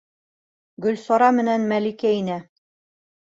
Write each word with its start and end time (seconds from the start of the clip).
Гөлсара 0.85 1.27
менән 1.41 1.69
Мәликә 1.73 2.13
инә. 2.21 2.39